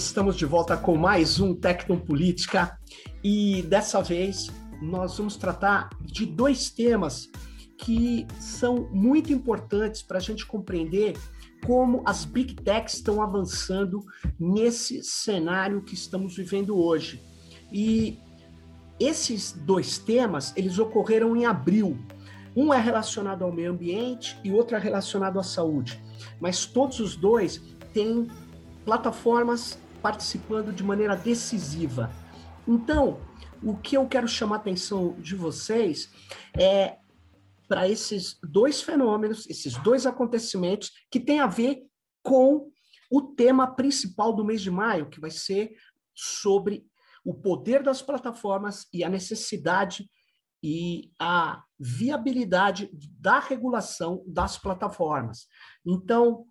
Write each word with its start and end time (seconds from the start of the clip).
Estamos 0.00 0.34
de 0.34 0.46
volta 0.46 0.78
com 0.78 0.96
mais 0.96 1.40
um 1.40 1.54
Tecnopolítica 1.54 2.80
e 3.22 3.60
dessa 3.68 4.02
vez 4.02 4.50
nós 4.80 5.18
vamos 5.18 5.36
tratar 5.36 5.90
de 6.00 6.24
dois 6.24 6.70
temas 6.70 7.28
que 7.76 8.26
são 8.38 8.88
muito 8.90 9.30
importantes 9.30 10.00
para 10.00 10.16
a 10.16 10.20
gente 10.20 10.46
compreender 10.46 11.18
como 11.66 12.02
as 12.06 12.24
big 12.24 12.54
techs 12.54 12.94
estão 12.94 13.22
avançando 13.22 14.02
nesse 14.38 15.04
cenário 15.04 15.82
que 15.82 15.92
estamos 15.92 16.34
vivendo 16.34 16.78
hoje. 16.78 17.22
E 17.70 18.18
esses 18.98 19.52
dois 19.52 19.98
temas, 19.98 20.54
eles 20.56 20.78
ocorreram 20.78 21.36
em 21.36 21.44
abril. 21.44 21.98
Um 22.56 22.72
é 22.72 22.80
relacionado 22.80 23.44
ao 23.44 23.52
meio 23.52 23.70
ambiente 23.70 24.38
e 24.42 24.50
outro 24.50 24.78
é 24.78 24.80
relacionado 24.80 25.38
à 25.38 25.42
saúde. 25.42 26.02
Mas 26.40 26.64
todos 26.64 27.00
os 27.00 27.16
dois 27.16 27.62
têm 27.92 28.26
plataformas 28.86 29.78
participando 30.00 30.72
de 30.72 30.82
maneira 30.82 31.16
decisiva. 31.16 32.10
Então, 32.66 33.20
o 33.62 33.76
que 33.76 33.96
eu 33.96 34.06
quero 34.08 34.28
chamar 34.28 34.56
a 34.56 34.58
atenção 34.58 35.14
de 35.20 35.34
vocês 35.34 36.10
é 36.58 36.98
para 37.68 37.88
esses 37.88 38.38
dois 38.42 38.82
fenômenos, 38.82 39.48
esses 39.48 39.76
dois 39.78 40.06
acontecimentos 40.06 40.90
que 41.10 41.20
têm 41.20 41.40
a 41.40 41.46
ver 41.46 41.82
com 42.22 42.70
o 43.10 43.22
tema 43.22 43.66
principal 43.74 44.32
do 44.32 44.44
mês 44.44 44.60
de 44.60 44.70
maio, 44.70 45.08
que 45.08 45.20
vai 45.20 45.30
ser 45.30 45.72
sobre 46.14 46.86
o 47.24 47.34
poder 47.34 47.82
das 47.82 48.02
plataformas 48.02 48.86
e 48.92 49.04
a 49.04 49.08
necessidade 49.08 50.08
e 50.62 51.10
a 51.18 51.62
viabilidade 51.78 52.90
da 53.18 53.38
regulação 53.38 54.22
das 54.26 54.58
plataformas. 54.58 55.46
Então, 55.86 56.46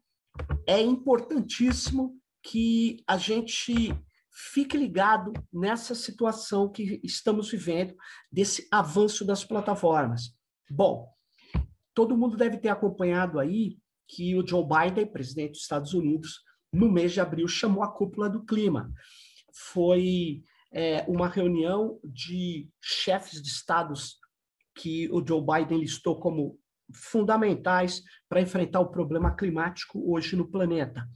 é 0.65 0.81
importantíssimo 0.81 2.17
que 2.43 3.03
a 3.07 3.17
gente 3.17 3.93
fique 4.31 4.77
ligado 4.77 5.33
nessa 5.51 5.93
situação 5.93 6.71
que 6.71 6.99
estamos 7.03 7.51
vivendo, 7.51 7.95
desse 8.31 8.67
avanço 8.71 9.25
das 9.25 9.43
plataformas. 9.43 10.33
Bom, 10.69 11.11
todo 11.93 12.17
mundo 12.17 12.37
deve 12.37 12.57
ter 12.57 12.69
acompanhado 12.69 13.39
aí 13.39 13.77
que 14.07 14.35
o 14.35 14.47
Joe 14.47 14.63
Biden, 14.65 15.11
presidente 15.11 15.51
dos 15.51 15.61
Estados 15.61 15.93
Unidos, 15.93 16.41
no 16.71 16.91
mês 16.91 17.11
de 17.11 17.19
abril, 17.19 17.47
chamou 17.47 17.83
a 17.83 17.91
cúpula 17.91 18.29
do 18.29 18.45
clima. 18.45 18.91
Foi 19.53 20.41
é, 20.71 21.03
uma 21.07 21.27
reunião 21.27 21.99
de 22.03 22.69
chefes 22.81 23.41
de 23.41 23.49
estados 23.49 24.17
que 24.75 25.09
o 25.11 25.25
Joe 25.25 25.41
Biden 25.41 25.79
listou 25.79 26.19
como 26.19 26.57
fundamentais 26.93 28.01
para 28.27 28.41
enfrentar 28.41 28.79
o 28.79 28.89
problema 28.89 29.35
climático 29.35 30.01
hoje 30.11 30.35
no 30.35 30.49
planeta. 30.49 31.07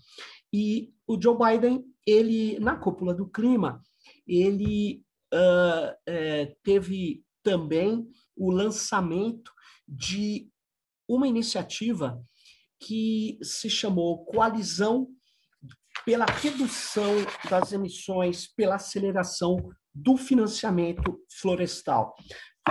E 0.53 0.93
o 1.07 1.19
Joe 1.19 1.35
Biden, 1.35 1.83
ele 2.05 2.59
na 2.59 2.75
cúpula 2.75 3.13
do 3.13 3.27
clima, 3.27 3.81
ele 4.27 5.03
uh, 5.33 5.95
é, 6.05 6.55
teve 6.63 7.25
também 7.41 8.07
o 8.35 8.51
lançamento 8.51 9.51
de 9.87 10.49
uma 11.07 11.27
iniciativa 11.27 12.23
que 12.79 13.39
se 13.41 13.69
chamou 13.69 14.25
Coalizão 14.25 15.07
pela 16.05 16.25
Redução 16.25 17.13
das 17.49 17.71
Emissões, 17.71 18.47
pela 18.47 18.75
Aceleração 18.75 19.57
do 19.93 20.17
Financiamento 20.17 21.19
Florestal. 21.39 22.15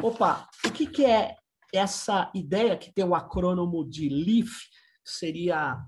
Opa, 0.02 0.48
o 0.66 0.70
que, 0.70 0.86
que 0.86 1.04
é 1.04 1.34
essa 1.72 2.30
ideia 2.34 2.76
que 2.76 2.92
tem 2.92 3.04
o 3.04 3.14
acrônimo 3.14 3.88
de 3.88 4.08
LEAF, 4.08 4.50
seria 5.04 5.78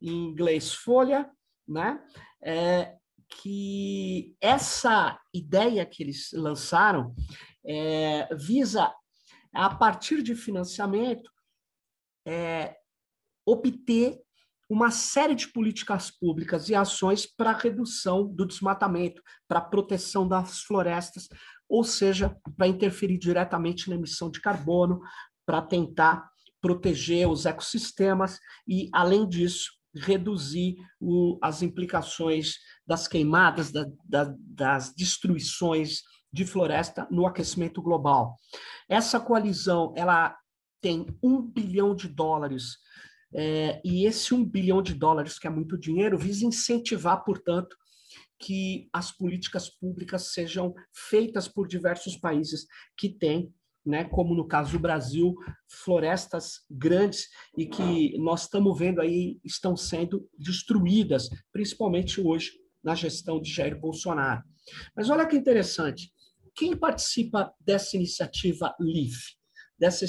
em 0.00 0.30
inglês 0.30 0.72
folha, 0.72 1.30
né? 1.66 2.00
É, 2.42 2.96
que 3.28 4.36
essa 4.40 5.18
ideia 5.32 5.84
que 5.84 6.02
eles 6.02 6.30
lançaram 6.32 7.14
é, 7.66 8.28
visa, 8.34 8.92
a 9.52 9.74
partir 9.74 10.22
de 10.22 10.34
financiamento, 10.34 11.30
é, 12.26 12.76
obter 13.46 14.20
uma 14.68 14.90
série 14.90 15.34
de 15.34 15.48
políticas 15.48 16.10
públicas 16.10 16.68
e 16.68 16.74
ações 16.74 17.26
para 17.26 17.52
redução 17.52 18.26
do 18.26 18.46
desmatamento, 18.46 19.22
para 19.46 19.60
proteção 19.60 20.26
das 20.26 20.60
florestas, 20.60 21.28
ou 21.68 21.84
seja, 21.84 22.34
para 22.56 22.66
interferir 22.66 23.18
diretamente 23.18 23.88
na 23.88 23.96
emissão 23.96 24.30
de 24.30 24.40
carbono, 24.40 25.00
para 25.46 25.60
tentar 25.60 26.28
proteger 26.60 27.28
os 27.28 27.44
ecossistemas 27.44 28.38
e, 28.66 28.88
além 28.92 29.28
disso, 29.28 29.70
reduzir 29.94 30.76
o, 31.00 31.38
as 31.42 31.62
implicações 31.62 32.54
das 32.86 33.06
queimadas, 33.06 33.70
da, 33.70 33.86
da, 34.04 34.34
das 34.38 34.94
destruições 34.94 36.02
de 36.32 36.44
floresta 36.44 37.06
no 37.10 37.26
aquecimento 37.26 37.80
global. 37.80 38.38
Essa 38.88 39.20
coalizão 39.20 39.92
ela 39.96 40.36
tem 40.80 41.06
um 41.22 41.40
bilhão 41.40 41.94
de 41.94 42.08
dólares 42.08 42.78
é, 43.34 43.80
e 43.84 44.06
esse 44.06 44.32
um 44.32 44.44
bilhão 44.44 44.80
de 44.80 44.94
dólares, 44.94 45.38
que 45.38 45.46
é 45.46 45.50
muito 45.50 45.76
dinheiro, 45.76 46.16
visa 46.16 46.44
incentivar, 46.44 47.24
portanto, 47.24 47.76
que 48.38 48.88
as 48.92 49.10
políticas 49.10 49.68
públicas 49.68 50.32
sejam 50.32 50.74
feitas 50.92 51.48
por 51.48 51.66
diversos 51.66 52.16
países 52.16 52.66
que 52.96 53.08
têm 53.08 53.52
né, 53.84 54.04
como 54.04 54.34
no 54.34 54.46
caso 54.46 54.72
do 54.72 54.78
Brasil, 54.78 55.34
florestas 55.68 56.60
grandes 56.70 57.28
e 57.56 57.66
que 57.66 58.16
nós 58.18 58.42
estamos 58.42 58.78
vendo 58.78 59.00
aí 59.00 59.38
estão 59.44 59.76
sendo 59.76 60.28
destruídas, 60.38 61.28
principalmente 61.52 62.20
hoje 62.20 62.52
na 62.82 62.94
gestão 62.94 63.40
de 63.40 63.52
Jair 63.52 63.78
Bolsonaro. 63.78 64.42
Mas 64.96 65.10
olha 65.10 65.26
que 65.26 65.36
interessante, 65.36 66.12
quem 66.54 66.76
participa 66.76 67.52
dessa 67.60 67.96
iniciativa 67.96 68.74
LIFE, 68.80 69.34
dessa, 69.78 70.06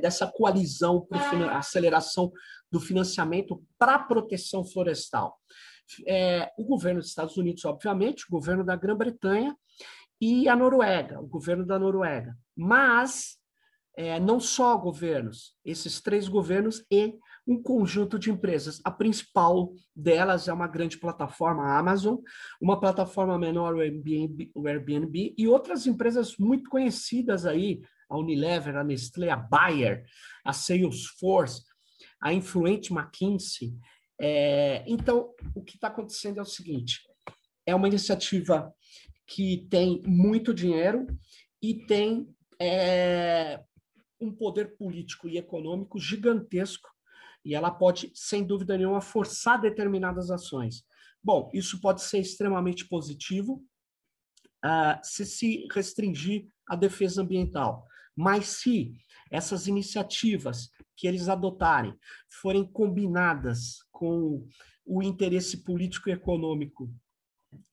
dessa 0.00 0.26
coalizão 0.26 1.06
para 1.06 1.58
aceleração 1.58 2.32
do 2.70 2.80
financiamento 2.80 3.62
para 3.78 3.96
a 3.96 4.02
proteção 4.02 4.64
florestal? 4.64 5.38
É, 6.06 6.50
o 6.56 6.64
governo 6.64 7.00
dos 7.00 7.10
Estados 7.10 7.36
Unidos, 7.36 7.64
obviamente, 7.64 8.24
o 8.26 8.30
governo 8.30 8.64
da 8.64 8.74
Grã-Bretanha 8.74 9.54
e 10.20 10.48
a 10.48 10.56
Noruega, 10.56 11.20
o 11.20 11.26
governo 11.26 11.66
da 11.66 11.78
Noruega. 11.78 12.36
Mas 12.56 13.38
é, 13.96 14.18
não 14.18 14.40
só 14.40 14.76
governos, 14.76 15.54
esses 15.64 16.00
três 16.00 16.28
governos 16.28 16.84
e 16.90 17.14
um 17.46 17.60
conjunto 17.60 18.18
de 18.18 18.30
empresas. 18.30 18.80
A 18.84 18.90
principal 18.90 19.72
delas 19.94 20.48
é 20.48 20.52
uma 20.52 20.68
grande 20.68 20.98
plataforma, 20.98 21.64
a 21.64 21.78
Amazon, 21.78 22.16
uma 22.60 22.78
plataforma 22.78 23.38
menor, 23.38 23.74
o 23.74 23.80
Airbnb, 23.80 24.50
o 24.54 24.66
Airbnb, 24.66 25.34
e 25.36 25.48
outras 25.48 25.86
empresas 25.86 26.36
muito 26.38 26.70
conhecidas 26.70 27.44
aí, 27.44 27.82
a 28.08 28.16
Unilever, 28.16 28.76
a 28.76 28.84
Nestlé, 28.84 29.30
a 29.30 29.36
Bayer, 29.36 30.04
a 30.44 30.52
Salesforce, 30.52 31.62
a 32.20 32.32
Influente 32.32 32.92
McKinsey. 32.92 33.74
É, 34.20 34.84
então, 34.86 35.30
o 35.54 35.62
que 35.62 35.74
está 35.74 35.88
acontecendo 35.88 36.38
é 36.38 36.42
o 36.42 36.46
seguinte: 36.46 37.00
é 37.66 37.74
uma 37.74 37.88
iniciativa 37.88 38.72
que 39.26 39.66
tem 39.68 40.00
muito 40.06 40.54
dinheiro 40.54 41.06
e 41.60 41.74
tem 41.86 42.28
é, 42.62 43.64
um 44.20 44.32
poder 44.32 44.76
político 44.76 45.28
e 45.28 45.36
econômico 45.36 45.98
gigantesco, 45.98 46.88
e 47.44 47.54
ela 47.54 47.72
pode, 47.72 48.12
sem 48.14 48.44
dúvida 48.46 48.78
nenhuma, 48.78 49.00
forçar 49.00 49.60
determinadas 49.60 50.30
ações. 50.30 50.84
Bom, 51.22 51.50
isso 51.52 51.80
pode 51.80 52.02
ser 52.02 52.20
extremamente 52.20 52.86
positivo 52.86 53.64
uh, 54.64 54.98
se 55.02 55.26
se 55.26 55.66
restringir 55.72 56.46
a 56.68 56.76
defesa 56.76 57.22
ambiental. 57.22 57.84
Mas 58.14 58.46
se 58.46 58.92
essas 59.30 59.66
iniciativas 59.66 60.70
que 60.96 61.08
eles 61.08 61.28
adotarem 61.28 61.94
forem 62.28 62.64
combinadas 62.64 63.82
com 63.90 64.46
o 64.84 65.02
interesse 65.02 65.64
político 65.64 66.08
e 66.08 66.12
econômico 66.12 66.88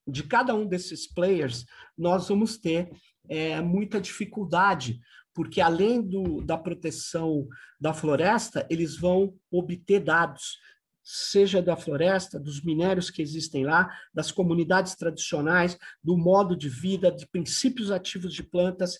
de 0.07 0.23
cada 0.23 0.55
um 0.55 0.65
desses 0.65 1.07
players, 1.07 1.65
nós 1.97 2.27
vamos 2.27 2.57
ter 2.57 2.89
é, 3.29 3.61
muita 3.61 4.01
dificuldade, 4.01 4.99
porque 5.33 5.61
além 5.61 6.01
do, 6.01 6.41
da 6.41 6.57
proteção 6.57 7.47
da 7.79 7.93
floresta, 7.93 8.65
eles 8.69 8.97
vão 8.97 9.33
obter 9.51 9.99
dados, 9.99 10.57
seja 11.03 11.61
da 11.61 11.75
floresta, 11.77 12.39
dos 12.39 12.63
minérios 12.63 13.09
que 13.09 13.21
existem 13.21 13.63
lá, 13.63 13.89
das 14.13 14.31
comunidades 14.31 14.95
tradicionais, 14.95 15.77
do 16.03 16.17
modo 16.17 16.55
de 16.55 16.67
vida, 16.67 17.11
de 17.11 17.27
princípios 17.27 17.91
ativos 17.91 18.33
de 18.33 18.43
plantas 18.43 18.99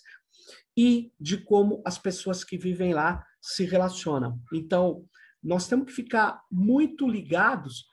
e 0.76 1.12
de 1.20 1.36
como 1.36 1.82
as 1.84 1.98
pessoas 1.98 2.42
que 2.42 2.56
vivem 2.56 2.94
lá 2.94 3.24
se 3.40 3.64
relacionam. 3.64 4.40
Então, 4.52 5.04
nós 5.42 5.68
temos 5.68 5.86
que 5.86 5.92
ficar 5.92 6.40
muito 6.50 7.06
ligados, 7.06 7.86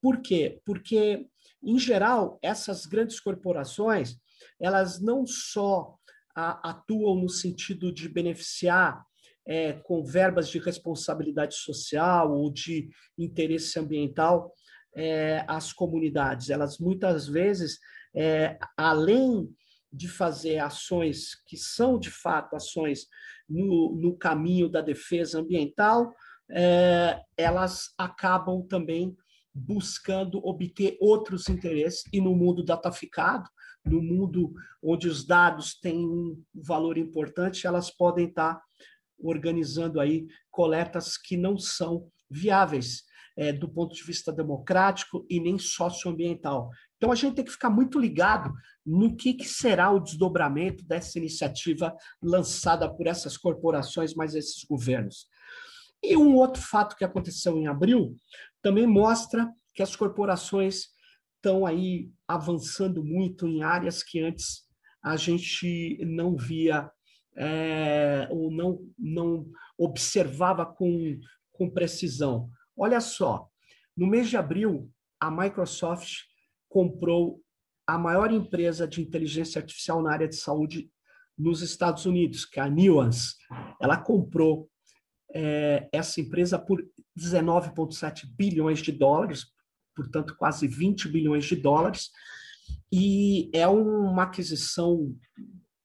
por 0.00 0.20
quê? 0.22 0.60
Porque 0.64 1.26
em 1.62 1.78
geral, 1.78 2.38
essas 2.42 2.86
grandes 2.86 3.20
corporações, 3.20 4.16
elas 4.60 5.00
não 5.00 5.26
só 5.26 5.96
a, 6.34 6.70
atuam 6.70 7.16
no 7.16 7.28
sentido 7.28 7.92
de 7.92 8.08
beneficiar 8.08 9.04
é, 9.46 9.72
com 9.72 10.04
verbas 10.04 10.48
de 10.48 10.58
responsabilidade 10.58 11.54
social 11.54 12.32
ou 12.32 12.52
de 12.52 12.88
interesse 13.18 13.78
ambiental 13.78 14.52
é, 14.94 15.44
as 15.48 15.72
comunidades. 15.72 16.50
Elas 16.50 16.78
muitas 16.78 17.26
vezes, 17.26 17.78
é, 18.14 18.58
além 18.76 19.48
de 19.92 20.08
fazer 20.08 20.58
ações 20.58 21.34
que 21.46 21.56
são 21.56 21.98
de 21.98 22.10
fato 22.10 22.54
ações 22.54 23.06
no, 23.48 23.96
no 24.00 24.16
caminho 24.16 24.68
da 24.68 24.80
defesa 24.80 25.40
ambiental, 25.40 26.14
é, 26.48 27.20
elas 27.36 27.92
acabam 27.98 28.66
também 28.66 29.16
buscando 29.52 30.44
obter 30.46 30.96
outros 31.00 31.48
interesses 31.48 32.04
e 32.12 32.20
no 32.20 32.34
mundo 32.36 32.64
dataficado, 32.64 33.48
no 33.84 34.02
mundo 34.02 34.52
onde 34.82 35.08
os 35.08 35.26
dados 35.26 35.78
têm 35.78 36.06
um 36.06 36.42
valor 36.54 36.98
importante, 36.98 37.66
elas 37.66 37.90
podem 37.90 38.28
estar 38.28 38.60
organizando 39.18 40.00
aí 40.00 40.26
coletas 40.50 41.16
que 41.16 41.36
não 41.36 41.58
são 41.58 42.08
viáveis 42.30 43.04
é, 43.36 43.52
do 43.52 43.68
ponto 43.68 43.94
de 43.94 44.02
vista 44.02 44.32
democrático 44.32 45.24
e 45.28 45.40
nem 45.40 45.58
socioambiental. 45.58 46.70
Então 46.96 47.10
a 47.10 47.14
gente 47.14 47.36
tem 47.36 47.44
que 47.44 47.52
ficar 47.52 47.70
muito 47.70 47.98
ligado 47.98 48.52
no 48.84 49.16
que, 49.16 49.34
que 49.34 49.48
será 49.48 49.90
o 49.90 50.00
desdobramento 50.00 50.84
dessa 50.84 51.18
iniciativa 51.18 51.94
lançada 52.22 52.92
por 52.92 53.06
essas 53.06 53.36
corporações, 53.36 54.14
mais 54.14 54.34
esses 54.34 54.64
governos. 54.64 55.26
E 56.02 56.16
um 56.16 56.34
outro 56.34 56.62
fato 56.62 56.96
que 56.96 57.04
aconteceu 57.04 57.56
em 57.56 57.66
abril 57.66 58.14
também 58.62 58.86
mostra 58.86 59.50
que 59.74 59.82
as 59.82 59.94
corporações 59.94 60.88
estão 61.40 61.64
aí 61.64 62.12
avançando 62.28 63.02
muito 63.02 63.48
em 63.48 63.62
áreas 63.62 64.02
que 64.02 64.20
antes 64.20 64.68
a 65.02 65.16
gente 65.16 65.98
não 66.04 66.36
via 66.36 66.90
é, 67.34 68.28
ou 68.30 68.50
não, 68.50 68.86
não 68.98 69.46
observava 69.78 70.66
com, 70.66 71.18
com 71.52 71.70
precisão. 71.70 72.50
Olha 72.76 73.00
só, 73.00 73.48
no 73.96 74.06
mês 74.06 74.28
de 74.28 74.36
abril, 74.36 74.90
a 75.18 75.30
Microsoft 75.30 76.24
comprou 76.68 77.40
a 77.86 77.98
maior 77.98 78.30
empresa 78.30 78.86
de 78.86 79.00
inteligência 79.00 79.58
artificial 79.58 80.02
na 80.02 80.12
área 80.12 80.28
de 80.28 80.36
saúde 80.36 80.90
nos 81.36 81.62
Estados 81.62 82.04
Unidos, 82.04 82.44
que 82.44 82.60
é 82.60 82.62
a 82.62 82.70
Nuance. 82.70 83.36
Ela 83.80 83.96
comprou 83.96 84.68
é, 85.34 85.88
essa 85.90 86.20
empresa 86.20 86.58
por 86.58 86.86
19,7 87.18 88.26
bilhões 88.36 88.80
de 88.80 88.92
dólares, 88.92 89.46
portanto, 90.00 90.34
quase 90.36 90.66
20 90.66 91.08
bilhões 91.08 91.44
de 91.44 91.56
dólares, 91.56 92.10
e 92.90 93.50
é 93.52 93.68
uma 93.68 94.22
aquisição 94.22 95.14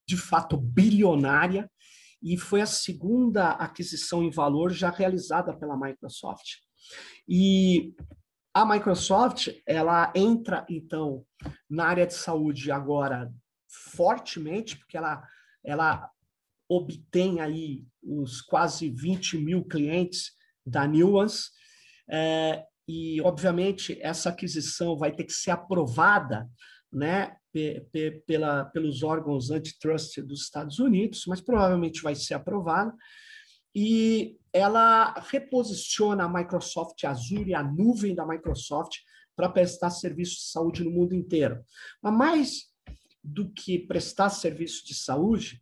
de 0.08 0.16
fato 0.16 0.58
bilionária, 0.58 1.70
e 2.22 2.38
foi 2.38 2.62
a 2.62 2.66
segunda 2.66 3.50
aquisição 3.52 4.24
em 4.24 4.32
valor 4.32 4.72
já 4.72 4.90
realizada 4.90 5.56
pela 5.56 5.78
Microsoft. 5.78 6.60
E 7.28 7.94
a 8.54 8.66
Microsoft, 8.66 9.50
ela 9.68 10.14
entra, 10.16 10.66
então, 10.70 11.26
na 11.70 11.86
área 11.86 12.08
de 12.08 12.14
saúde 12.14 12.72
agora 12.72 13.30
fortemente, 13.68 14.78
porque 14.78 14.98
ela, 14.98 15.22
ela 15.64 16.10
obtém 16.70 17.42
aí 17.42 17.84
os 18.02 18.42
quase 18.42 18.90
20 18.90 19.38
mil 19.38 19.64
clientes 19.66 20.32
da 20.66 20.88
Nuance, 20.88 21.50
é, 22.10 22.66
e, 22.88 23.20
obviamente, 23.22 23.98
essa 24.02 24.30
aquisição 24.30 24.98
vai 24.98 25.12
ter 25.12 25.24
que 25.24 25.34
ser 25.34 25.52
aprovada 25.52 26.48
né, 26.92 27.36
pela, 28.26 28.66
pelos 28.66 29.04
órgãos 29.04 29.50
antitrust 29.50 30.22
dos 30.22 30.44
Estados 30.44 30.80
Unidos, 30.80 31.24
mas 31.28 31.42
provavelmente 31.42 32.02
vai 32.02 32.16
ser 32.16 32.36
aprovada. 32.36 32.94
E 33.74 34.38
ela 34.54 35.14
reposiciona 35.30 36.24
a 36.24 36.30
Microsoft 36.30 37.04
Azure, 37.04 37.54
a 37.54 37.64
nuvem 37.64 38.16
da 38.16 38.26
Microsoft, 38.26 39.00
para 39.36 39.50
prestar 39.50 39.90
serviço 39.90 40.36
de 40.36 40.52
saúde 40.52 40.84
no 40.84 40.92
mundo 40.92 41.14
inteiro. 41.14 41.62
Mas 42.02 42.14
mais 42.14 42.76
do 43.22 43.52
que 43.52 43.80
prestar 43.80 44.30
serviço 44.30 44.86
de 44.86 44.94
saúde, 44.94 45.62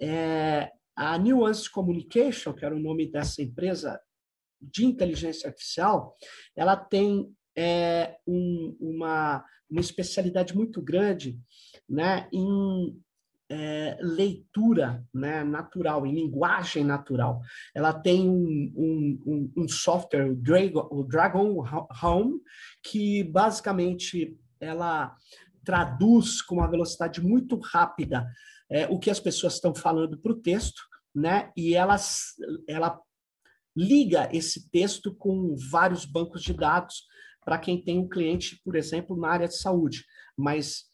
é, 0.00 0.70
a 0.94 1.16
Nuance 1.16 1.70
Communication, 1.70 2.52
que 2.52 2.64
era 2.64 2.74
o 2.74 2.80
nome 2.80 3.10
dessa 3.10 3.40
empresa 3.40 3.98
de 4.60 4.84
inteligência 4.84 5.48
artificial, 5.48 6.16
ela 6.56 6.76
tem 6.76 7.32
é, 7.56 8.16
um, 8.26 8.76
uma, 8.80 9.44
uma 9.70 9.80
especialidade 9.80 10.54
muito 10.54 10.80
grande 10.80 11.38
né, 11.88 12.28
em 12.32 13.00
é, 13.50 13.98
leitura 14.00 15.04
né, 15.12 15.42
natural, 15.42 16.06
em 16.06 16.14
linguagem 16.14 16.84
natural. 16.84 17.40
Ela 17.74 17.92
tem 17.92 18.28
um, 18.28 18.72
um, 18.76 19.52
um 19.56 19.68
software, 19.68 20.30
o 20.30 21.04
Dragon 21.04 21.64
Home, 22.02 22.40
que 22.82 23.24
basicamente 23.24 24.36
ela 24.60 25.14
traduz 25.64 26.42
com 26.42 26.56
uma 26.56 26.70
velocidade 26.70 27.22
muito 27.22 27.58
rápida 27.58 28.26
é, 28.70 28.86
o 28.86 28.98
que 28.98 29.10
as 29.10 29.20
pessoas 29.20 29.54
estão 29.54 29.74
falando 29.74 30.18
para 30.18 30.32
o 30.32 30.40
texto, 30.40 30.82
né? 31.14 31.50
E 31.56 31.74
elas, 31.74 32.34
ela 32.68 33.00
liga 33.78 34.28
esse 34.32 34.68
texto 34.70 35.14
com 35.14 35.54
vários 35.70 36.04
bancos 36.04 36.42
de 36.42 36.52
dados 36.52 37.06
para 37.44 37.58
quem 37.58 37.80
tem 37.80 37.98
um 37.98 38.08
cliente, 38.08 38.60
por 38.64 38.74
exemplo, 38.74 39.16
na 39.16 39.28
área 39.28 39.46
de 39.46 39.56
saúde. 39.56 40.04
Mas 40.36 40.84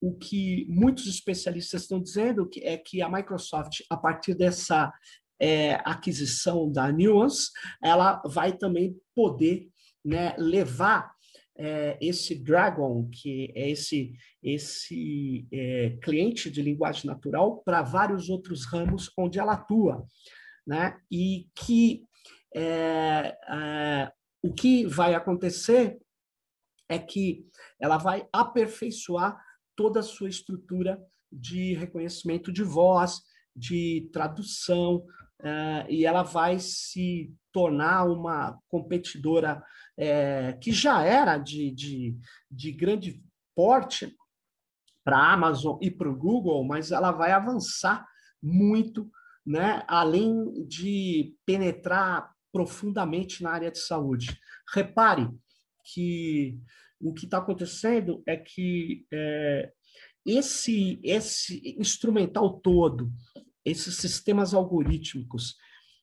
o 0.00 0.14
que 0.14 0.64
muitos 0.68 1.06
especialistas 1.06 1.82
estão 1.82 2.00
dizendo 2.00 2.48
é 2.58 2.76
que 2.78 3.02
a 3.02 3.08
Microsoft, 3.08 3.80
a 3.90 3.96
partir 3.96 4.34
dessa 4.34 4.92
é, 5.40 5.74
aquisição 5.84 6.70
da 6.70 6.92
Nuance, 6.92 7.50
ela 7.82 8.22
vai 8.24 8.56
também 8.56 8.96
poder 9.14 9.68
né, 10.04 10.34
levar 10.38 11.12
é, 11.56 11.98
esse 12.00 12.36
Dragon, 12.36 13.08
que 13.10 13.52
é 13.54 13.68
esse, 13.68 14.12
esse 14.42 15.46
é, 15.52 15.90
cliente 16.02 16.50
de 16.50 16.62
linguagem 16.62 17.06
natural, 17.06 17.62
para 17.64 17.82
vários 17.82 18.28
outros 18.28 18.64
ramos 18.64 19.10
onde 19.18 19.40
ela 19.40 19.54
atua. 19.54 20.06
Né? 20.64 20.96
E 21.10 21.48
que 21.54 22.04
é, 22.54 23.38
é, 23.48 24.12
o 24.42 24.52
que 24.52 24.86
vai 24.86 25.14
acontecer 25.14 25.98
é 26.88 26.98
que 26.98 27.46
ela 27.80 27.96
vai 27.96 28.26
aperfeiçoar 28.32 29.40
toda 29.74 30.00
a 30.00 30.04
sua 30.04 30.28
estrutura 30.28 31.02
de 31.30 31.74
reconhecimento 31.74 32.52
de 32.52 32.62
voz, 32.62 33.22
de 33.56 34.10
tradução, 34.12 34.96
uh, 35.40 35.88
e 35.88 36.04
ela 36.04 36.22
vai 36.22 36.58
se 36.58 37.34
tornar 37.50 38.04
uma 38.04 38.58
competidora 38.68 39.62
é, 39.96 40.54
que 40.54 40.72
já 40.72 41.02
era 41.02 41.38
de, 41.38 41.70
de, 41.70 42.16
de 42.50 42.72
grande 42.72 43.22
porte 43.54 44.14
para 45.04 45.18
a 45.18 45.32
Amazon 45.32 45.78
e 45.80 45.90
para 45.90 46.10
o 46.10 46.16
Google, 46.16 46.64
mas 46.64 46.92
ela 46.92 47.12
vai 47.12 47.32
avançar 47.32 48.06
muito, 48.42 49.10
né, 49.44 49.84
além 49.86 50.66
de 50.66 51.34
penetrar 51.44 52.31
profundamente 52.52 53.42
na 53.42 53.50
área 53.50 53.70
de 53.70 53.78
saúde. 53.78 54.38
Repare 54.72 55.28
que 55.92 56.58
o 57.00 57.12
que 57.12 57.24
está 57.24 57.38
acontecendo 57.38 58.22
é 58.26 58.36
que 58.36 59.04
é, 59.12 59.72
esse, 60.24 61.00
esse 61.02 61.74
instrumental 61.78 62.60
todo, 62.60 63.10
esses 63.64 63.96
sistemas 63.96 64.54
algorítmicos 64.54 65.56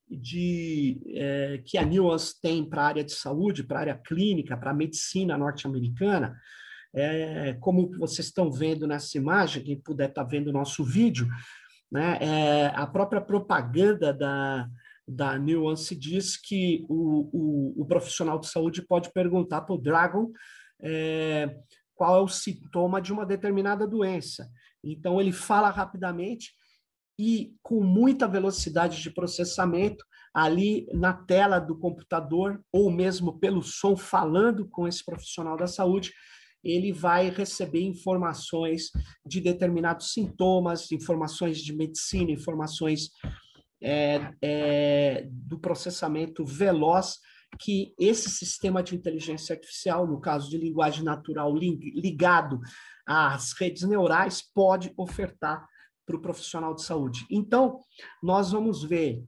de 0.09 0.99
é, 1.15 1.61
que 1.65 1.77
a 1.77 1.85
Nuance 1.85 2.39
tem 2.41 2.67
para 2.67 2.81
a 2.81 2.87
área 2.87 3.03
de 3.03 3.13
saúde, 3.13 3.63
para 3.63 3.77
a 3.77 3.81
área 3.81 3.97
clínica, 3.97 4.57
para 4.57 4.71
a 4.71 4.73
medicina 4.73 5.37
norte-americana, 5.37 6.35
é, 6.93 7.53
como 7.59 7.91
vocês 7.97 8.27
estão 8.27 8.51
vendo 8.51 8.87
nessa 8.87 9.17
imagem, 9.17 9.63
quem 9.63 9.79
puder 9.79 10.09
estar 10.09 10.23
tá 10.23 10.29
vendo 10.29 10.47
o 10.47 10.53
nosso 10.53 10.83
vídeo, 10.83 11.27
né, 11.91 12.17
é, 12.19 12.67
a 12.75 12.87
própria 12.87 13.21
propaganda 13.21 14.11
da, 14.11 14.67
da 15.09 15.37
Nuance 15.39 15.95
diz 15.95 16.37
que 16.37 16.85
o, 16.87 17.29
o, 17.33 17.81
o 17.81 17.85
profissional 17.85 18.39
de 18.39 18.47
saúde 18.47 18.85
pode 18.85 19.11
perguntar 19.11 19.61
para 19.61 19.75
o 19.75 19.81
Dragon 19.81 20.31
é, 20.81 21.57
qual 21.95 22.17
é 22.17 22.21
o 22.21 22.27
sintoma 22.27 23.01
de 23.01 23.11
uma 23.11 23.25
determinada 23.25 23.87
doença. 23.87 24.47
Então, 24.83 25.19
ele 25.19 25.31
fala 25.31 25.69
rapidamente 25.69 26.51
e 27.19 27.55
com 27.61 27.83
muita 27.83 28.27
velocidade 28.27 29.01
de 29.01 29.11
processamento 29.11 30.05
ali 30.33 30.87
na 30.93 31.11
tela 31.11 31.59
do 31.59 31.77
computador 31.77 32.63
ou 32.71 32.91
mesmo 32.91 33.39
pelo 33.39 33.61
som 33.61 33.97
falando 33.97 34.69
com 34.69 34.87
esse 34.87 35.03
profissional 35.03 35.57
da 35.57 35.67
saúde, 35.67 36.13
ele 36.63 36.93
vai 36.93 37.29
receber 37.29 37.81
informações 37.81 38.91
de 39.25 39.41
determinados 39.41 40.13
sintomas, 40.13 40.91
informações 40.91 41.57
de 41.57 41.75
medicina, 41.75 42.31
informações 42.31 43.09
é, 43.81 44.33
é, 44.41 45.27
do 45.31 45.59
processamento 45.59 46.45
veloz 46.45 47.17
que 47.57 47.93
esse 47.99 48.29
sistema 48.29 48.83
de 48.83 48.95
inteligência 48.95 49.53
artificial, 49.53 50.07
no 50.07 50.21
caso 50.21 50.49
de 50.49 50.57
linguagem 50.57 51.03
natural 51.03 51.53
ligado 51.55 52.59
às 53.05 53.53
redes 53.53 53.83
neurais, 53.83 54.41
pode 54.53 54.93
ofertar 54.95 55.65
para 56.05 56.15
o 56.15 56.21
profissional 56.21 56.75
de 56.75 56.83
saúde. 56.83 57.25
Então, 57.29 57.79
nós 58.21 58.51
vamos 58.51 58.83
ver 58.83 59.23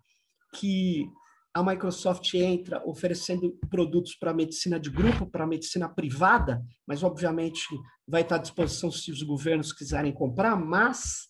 que 0.55 1.05
a 1.53 1.63
Microsoft 1.63 2.33
entra 2.33 2.81
oferecendo 2.87 3.51
produtos 3.69 4.15
para 4.15 4.33
medicina 4.33 4.79
de 4.79 4.89
grupo, 4.89 5.25
para 5.25 5.45
medicina 5.45 5.89
privada, 5.89 6.63
mas 6.87 7.03
obviamente 7.03 7.67
vai 8.07 8.21
estar 8.21 8.35
à 8.35 8.39
disposição 8.39 8.89
se 8.91 9.11
os 9.11 9.21
governos 9.21 9.73
quiserem 9.73 10.13
comprar, 10.13 10.55
mas 10.55 11.27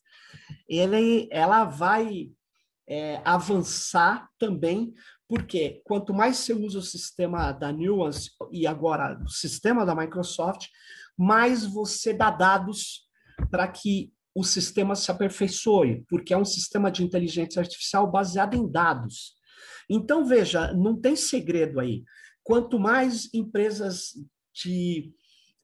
ele, 0.70 1.28
ela 1.32 1.66
vai 1.66 2.30
é, 2.92 3.22
avançar 3.24 4.30
também, 4.38 4.94
porque 5.26 5.82
quanto 5.86 6.14
mais 6.14 6.36
você 6.38 6.54
usa 6.54 6.80
o 6.80 6.84
sistema 6.84 7.54
da 7.54 7.72
Nuance 7.72 8.32
e 8.52 8.68
agora 8.68 9.18
o 9.24 9.30
sistema 9.30 9.86
da 9.86 9.96
Microsoft, 9.96 10.68
mais 11.18 11.66
você 11.66 12.14
dá 12.14 12.30
dados 12.30 13.08
para 13.50 13.66
que 13.70 14.12
o 14.36 14.44
sistema 14.44 14.94
se 14.94 15.10
aperfeiçoe, 15.10 16.04
porque 16.10 16.34
é 16.34 16.38
um 16.38 16.44
sistema 16.44 16.92
de 16.92 17.02
inteligência 17.02 17.62
artificial 17.62 18.12
baseado 18.12 18.56
em 18.56 18.70
dados. 18.70 19.36
Então, 19.90 20.26
veja, 20.26 20.74
não 20.74 21.00
tem 21.00 21.16
segredo 21.16 21.80
aí. 21.80 22.04
Quanto 22.44 22.78
mais 22.78 23.34
empresas 23.34 24.12
de 24.54 25.14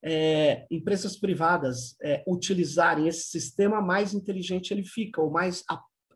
é, 0.02 0.66
empresas 0.72 1.18
privadas 1.18 1.98
é, 2.02 2.24
utilizarem 2.26 3.08
esse 3.08 3.28
sistema, 3.28 3.82
mais 3.82 4.14
inteligente 4.14 4.72
ele 4.72 4.86
fica, 4.86 5.22
ou 5.22 5.30
mais 5.30 5.64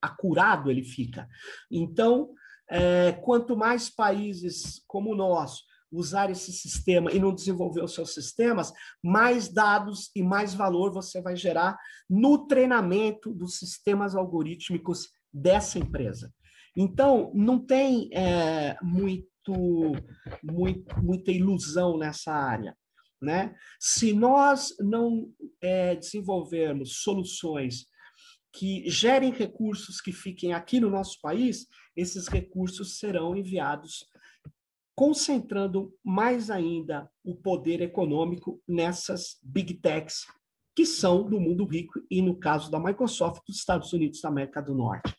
acurado 0.01 0.69
ele 0.71 0.83
fica. 0.83 1.27
Então, 1.69 2.33
é, 2.69 3.11
quanto 3.11 3.55
mais 3.55 3.89
países 3.89 4.81
como 4.87 5.11
o 5.11 5.15
nosso 5.15 5.63
usar 5.91 6.29
esse 6.29 6.53
sistema 6.53 7.11
e 7.11 7.19
não 7.19 7.35
desenvolver 7.35 7.83
os 7.83 7.93
seus 7.93 8.13
sistemas, 8.13 8.71
mais 9.03 9.49
dados 9.49 10.09
e 10.15 10.23
mais 10.23 10.53
valor 10.53 10.93
você 10.93 11.21
vai 11.21 11.35
gerar 11.35 11.77
no 12.09 12.47
treinamento 12.47 13.33
dos 13.33 13.57
sistemas 13.57 14.15
algorítmicos 14.15 15.09
dessa 15.33 15.77
empresa. 15.77 16.33
Então, 16.75 17.31
não 17.35 17.59
tem 17.59 18.09
é, 18.13 18.77
muito, 18.81 19.91
muito, 20.41 21.01
muita 21.01 21.31
ilusão 21.31 21.97
nessa 21.97 22.31
área. 22.31 22.75
Né? 23.21 23.53
Se 23.79 24.13
nós 24.13 24.73
não 24.79 25.29
é, 25.61 25.95
desenvolvermos 25.95 27.01
soluções 27.03 27.85
que 28.53 28.89
gerem 28.89 29.31
recursos 29.31 30.01
que 30.01 30.11
fiquem 30.11 30.53
aqui 30.53 30.79
no 30.79 30.89
nosso 30.89 31.19
país, 31.21 31.67
esses 31.95 32.27
recursos 32.27 32.99
serão 32.99 33.35
enviados, 33.35 34.05
concentrando 34.95 35.93
mais 36.03 36.49
ainda 36.49 37.09
o 37.23 37.35
poder 37.35 37.81
econômico 37.81 38.61
nessas 38.67 39.39
big 39.41 39.75
techs, 39.75 40.25
que 40.75 40.85
são 40.85 41.29
do 41.29 41.39
mundo 41.39 41.65
rico 41.65 41.99
e, 42.09 42.21
no 42.21 42.37
caso 42.37 42.69
da 42.69 42.79
Microsoft, 42.79 43.41
dos 43.47 43.57
Estados 43.57 43.91
Unidos 43.93 44.21
da 44.21 44.29
América 44.29 44.61
do 44.61 44.73
Norte. 44.73 45.15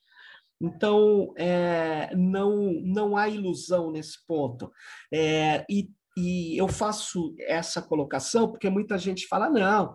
Então, 0.60 1.34
é, 1.36 2.14
não, 2.14 2.72
não 2.84 3.16
há 3.16 3.28
ilusão 3.28 3.90
nesse 3.90 4.24
ponto. 4.26 4.70
É, 5.12 5.64
e, 5.68 5.90
e 6.16 6.56
eu 6.56 6.68
faço 6.68 7.34
essa 7.40 7.82
colocação 7.82 8.48
porque 8.48 8.70
muita 8.70 8.96
gente 8.96 9.26
fala: 9.26 9.50
não, 9.50 9.94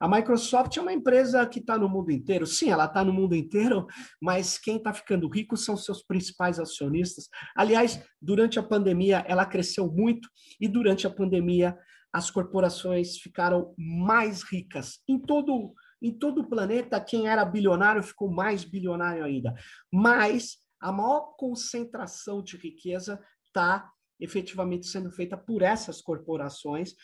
a 0.00 0.08
Microsoft 0.08 0.76
é 0.76 0.80
uma 0.80 0.92
empresa 0.92 1.46
que 1.46 1.60
está 1.60 1.78
no 1.78 1.88
mundo 1.88 2.10
inteiro. 2.10 2.46
Sim, 2.46 2.70
ela 2.70 2.86
está 2.86 3.04
no 3.04 3.12
mundo 3.12 3.34
inteiro, 3.34 3.86
mas 4.20 4.58
quem 4.58 4.76
está 4.76 4.92
ficando 4.92 5.28
rico 5.28 5.56
são 5.56 5.76
seus 5.76 6.02
principais 6.02 6.58
acionistas. 6.58 7.28
Aliás, 7.56 8.02
durante 8.20 8.58
a 8.58 8.62
pandemia, 8.62 9.24
ela 9.26 9.46
cresceu 9.46 9.90
muito 9.90 10.28
e 10.60 10.68
durante 10.68 11.06
a 11.06 11.10
pandemia, 11.10 11.76
as 12.12 12.30
corporações 12.30 13.18
ficaram 13.18 13.74
mais 13.76 14.42
ricas 14.44 15.00
em 15.08 15.18
todo 15.18 15.74
em 16.02 16.12
todo 16.12 16.42
o 16.42 16.48
planeta, 16.48 17.00
quem 17.00 17.28
era 17.28 17.46
bilionário 17.46 18.02
ficou 18.02 18.30
mais 18.30 18.62
bilionário 18.62 19.24
ainda. 19.24 19.54
Mas 19.90 20.58
a 20.78 20.92
maior 20.92 21.34
concentração 21.38 22.42
de 22.42 22.58
riqueza 22.58 23.18
está 23.46 23.90
efetivamente 24.20 24.86
sendo 24.86 25.10
feita 25.10 25.34
por 25.34 25.62
essas 25.62 26.02
corporações 26.02 26.94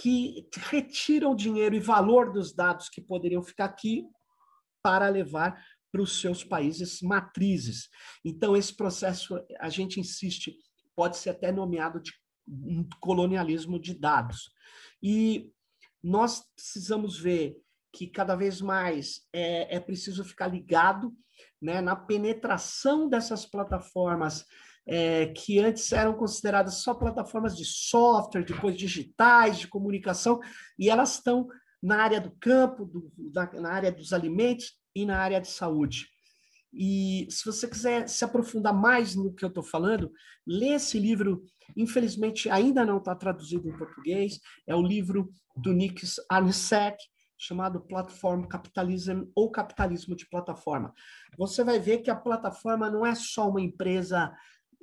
que 0.00 0.48
retiram 0.56 1.36
dinheiro 1.36 1.74
e 1.74 1.80
valor 1.80 2.32
dos 2.32 2.54
dados 2.54 2.88
que 2.88 3.02
poderiam 3.02 3.42
ficar 3.42 3.66
aqui 3.66 4.06
para 4.82 5.10
levar 5.10 5.62
para 5.92 6.00
os 6.00 6.22
seus 6.22 6.42
países 6.42 7.02
matrizes. 7.02 7.90
Então, 8.24 8.56
esse 8.56 8.74
processo, 8.74 9.38
a 9.58 9.68
gente 9.68 10.00
insiste, 10.00 10.56
pode 10.96 11.18
ser 11.18 11.30
até 11.30 11.52
nomeado 11.52 12.00
de 12.00 12.12
colonialismo 12.98 13.78
de 13.78 13.92
dados. 13.92 14.50
E 15.02 15.52
nós 16.02 16.46
precisamos 16.54 17.18
ver 17.18 17.60
que 17.92 18.06
cada 18.06 18.34
vez 18.34 18.62
mais 18.62 19.28
é, 19.34 19.76
é 19.76 19.80
preciso 19.80 20.24
ficar 20.24 20.46
ligado 20.46 21.14
né, 21.60 21.82
na 21.82 21.94
penetração 21.94 23.06
dessas 23.06 23.44
plataformas 23.44 24.46
é, 24.90 25.26
que 25.26 25.60
antes 25.60 25.92
eram 25.92 26.14
consideradas 26.14 26.82
só 26.82 26.92
plataformas 26.92 27.56
de 27.56 27.64
software, 27.64 28.44
depois 28.44 28.76
digitais, 28.76 29.60
de 29.60 29.68
comunicação, 29.68 30.40
e 30.76 30.90
elas 30.90 31.14
estão 31.14 31.46
na 31.80 32.02
área 32.02 32.20
do 32.20 32.32
campo, 32.32 32.84
do, 32.84 33.12
na, 33.32 33.52
na 33.60 33.72
área 33.72 33.92
dos 33.92 34.12
alimentos 34.12 34.72
e 34.92 35.06
na 35.06 35.16
área 35.16 35.40
de 35.40 35.46
saúde. 35.46 36.08
E 36.72 37.28
se 37.30 37.44
você 37.44 37.68
quiser 37.68 38.08
se 38.08 38.24
aprofundar 38.24 38.74
mais 38.74 39.14
no 39.14 39.32
que 39.32 39.44
eu 39.44 39.48
estou 39.48 39.62
falando, 39.62 40.10
lê 40.44 40.70
esse 40.70 40.98
livro. 40.98 41.44
Infelizmente, 41.76 42.50
ainda 42.50 42.84
não 42.84 42.98
está 42.98 43.14
traduzido 43.14 43.68
em 43.68 43.76
português. 43.76 44.40
É 44.66 44.74
o 44.74 44.82
livro 44.82 45.30
do 45.56 45.72
Nick 45.72 46.04
Arnsek, 46.28 46.96
chamado 47.38 47.80
Platform 47.80 48.44
Capitalism 48.44 49.22
ou 49.34 49.50
Capitalismo 49.50 50.16
de 50.16 50.28
Plataforma. 50.28 50.92
Você 51.38 51.62
vai 51.62 51.78
ver 51.78 51.98
que 51.98 52.10
a 52.10 52.16
plataforma 52.16 52.90
não 52.90 53.06
é 53.06 53.14
só 53.14 53.48
uma 53.48 53.60
empresa 53.60 54.32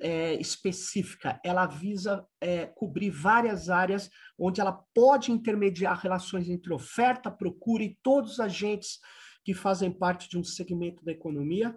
é, 0.00 0.34
específica, 0.34 1.40
ela 1.44 1.66
visa 1.66 2.26
é, 2.40 2.66
cobrir 2.66 3.10
várias 3.10 3.68
áreas 3.68 4.10
onde 4.38 4.60
ela 4.60 4.72
pode 4.94 5.32
intermediar 5.32 5.98
relações 6.00 6.48
entre 6.48 6.72
oferta, 6.72 7.30
procura 7.30 7.82
e 7.82 7.96
todos 8.02 8.32
os 8.32 8.40
agentes 8.40 8.98
que 9.44 9.54
fazem 9.54 9.90
parte 9.90 10.28
de 10.28 10.38
um 10.38 10.44
segmento 10.44 11.04
da 11.04 11.12
economia, 11.12 11.76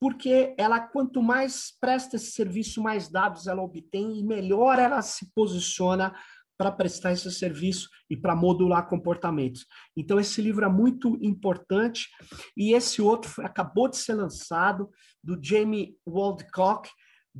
porque 0.00 0.54
ela, 0.56 0.80
quanto 0.80 1.22
mais 1.22 1.72
presta 1.80 2.16
esse 2.16 2.32
serviço, 2.32 2.82
mais 2.82 3.08
dados 3.08 3.46
ela 3.46 3.62
obtém 3.62 4.18
e 4.18 4.24
melhor 4.24 4.78
ela 4.78 5.02
se 5.02 5.32
posiciona 5.32 6.14
para 6.58 6.72
prestar 6.72 7.12
esse 7.12 7.30
serviço 7.30 7.88
e 8.10 8.16
para 8.16 8.34
modular 8.34 8.88
comportamentos. 8.88 9.64
Então, 9.96 10.18
esse 10.18 10.42
livro 10.42 10.64
é 10.64 10.68
muito 10.68 11.16
importante. 11.22 12.08
E 12.56 12.74
esse 12.74 13.00
outro 13.00 13.30
acabou 13.44 13.88
de 13.88 13.96
ser 13.96 14.14
lançado, 14.14 14.90
do 15.22 15.38
Jamie 15.40 15.96
Waldcock, 16.04 16.90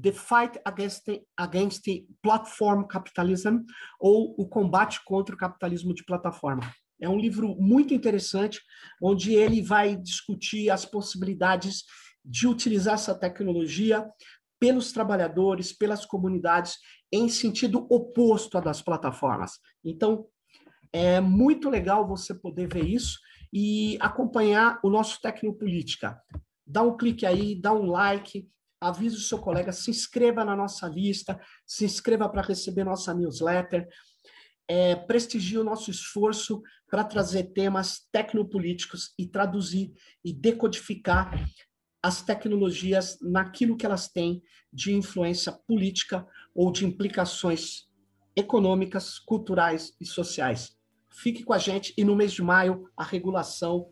The 0.00 0.12
Fight 0.12 0.60
Against, 0.64 1.06
Against 1.36 1.84
Platform 2.22 2.84
Capitalism, 2.84 3.58
ou 4.00 4.34
O 4.38 4.48
Combate 4.48 5.00
contra 5.04 5.34
o 5.34 5.38
Capitalismo 5.38 5.94
de 5.94 6.04
Plataforma. 6.04 6.62
É 7.00 7.08
um 7.08 7.18
livro 7.18 7.54
muito 7.58 7.94
interessante, 7.94 8.60
onde 9.02 9.34
ele 9.34 9.62
vai 9.62 9.96
discutir 9.96 10.70
as 10.70 10.84
possibilidades 10.84 11.84
de 12.24 12.46
utilizar 12.46 12.94
essa 12.94 13.14
tecnologia 13.14 14.06
pelos 14.60 14.92
trabalhadores, 14.92 15.72
pelas 15.72 16.04
comunidades, 16.04 16.76
em 17.12 17.28
sentido 17.28 17.86
oposto 17.88 18.58
à 18.58 18.60
das 18.60 18.82
plataformas. 18.82 19.52
Então, 19.84 20.26
é 20.92 21.20
muito 21.20 21.70
legal 21.70 22.06
você 22.06 22.34
poder 22.34 22.68
ver 22.72 22.84
isso 22.84 23.18
e 23.52 23.96
acompanhar 24.00 24.80
o 24.82 24.90
nosso 24.90 25.20
Tecnopolítica. 25.20 26.20
Dá 26.66 26.82
um 26.82 26.96
clique 26.96 27.24
aí, 27.24 27.58
dá 27.58 27.72
um 27.72 27.86
like, 27.86 28.48
avise 28.80 29.16
o 29.16 29.20
seu 29.20 29.38
colega, 29.38 29.72
se 29.72 29.90
inscreva 29.90 30.44
na 30.44 30.54
nossa 30.54 30.86
lista, 30.86 31.40
se 31.66 31.84
inscreva 31.84 32.28
para 32.28 32.42
receber 32.42 32.84
nossa 32.84 33.12
newsletter, 33.12 33.88
é, 34.68 34.94
prestigie 34.94 35.58
o 35.58 35.64
nosso 35.64 35.90
esforço 35.90 36.62
para 36.90 37.02
trazer 37.02 37.52
temas 37.52 38.06
tecnopolíticos 38.12 39.14
e 39.18 39.26
traduzir 39.26 39.92
e 40.24 40.32
decodificar 40.32 41.48
as 42.02 42.22
tecnologias 42.22 43.18
naquilo 43.20 43.76
que 43.76 43.86
elas 43.86 44.08
têm 44.08 44.42
de 44.72 44.92
influência 44.94 45.52
política 45.52 46.26
ou 46.54 46.70
de 46.70 46.84
implicações 46.84 47.88
econômicas, 48.36 49.18
culturais 49.18 49.94
e 50.00 50.06
sociais. 50.06 50.76
Fique 51.10 51.42
com 51.42 51.52
a 51.52 51.58
gente 51.58 51.92
e 51.96 52.04
no 52.04 52.14
mês 52.14 52.32
de 52.32 52.42
maio 52.42 52.88
a 52.96 53.02
regulação 53.02 53.90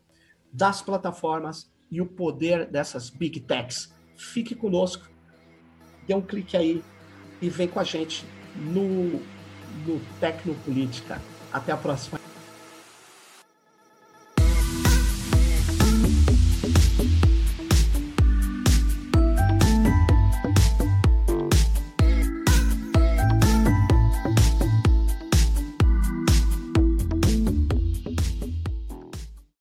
das 0.53 0.81
plataformas 0.81 1.73
e 1.91 2.01
o 2.01 2.07
poder 2.07 2.71
dessas 2.71 3.11
big 3.11 3.41
techs. 3.41 3.96
Fique 4.17 4.55
conosco, 4.55 5.09
dê 6.07 6.15
um 6.15 6.23
clique 6.23 6.57
aí 6.57 6.83
e 7.41 7.49
vem 7.49 7.69
com 7.69 7.81
a 7.81 7.85
gente 7.85 8.25
no, 8.55 9.21
no 9.87 10.01
Tecnopolítica. 10.21 11.21
Até 11.53 11.73
a 11.73 11.77
próxima. 11.77 12.16